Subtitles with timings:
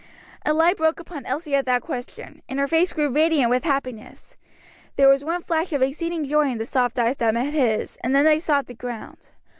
[0.43, 4.35] A light broke upon Elsie at that question, and her face grew radiant with happiness;
[4.95, 8.15] there was one flash of exceeding joy in the soft eyes that met his, and
[8.15, 9.17] then they sought the ground.